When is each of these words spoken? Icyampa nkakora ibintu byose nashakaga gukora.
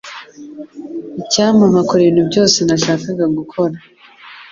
Icyampa 1.21 1.63
nkakora 1.71 2.01
ibintu 2.03 2.23
byose 2.29 2.57
nashakaga 2.67 3.25
gukora. 3.37 3.75